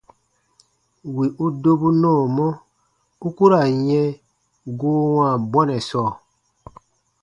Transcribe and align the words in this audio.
Wì 1.15 1.25
u 1.45 1.47
dobu 1.61 1.89
nɔɔmɔ, 2.01 2.47
u 3.25 3.27
ku 3.35 3.45
ra 3.51 3.61
n 3.75 3.77
yɛ̃ 3.89 4.07
goo 4.79 4.99
wãa 5.15 5.33
bɔnɛ 5.51 5.77
sɔɔ. 5.89 6.09